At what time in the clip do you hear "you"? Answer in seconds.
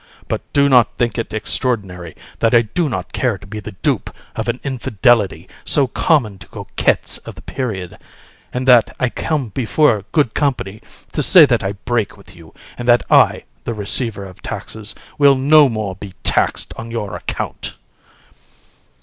12.35-12.51